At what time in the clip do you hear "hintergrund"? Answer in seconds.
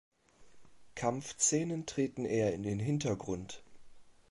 2.79-3.63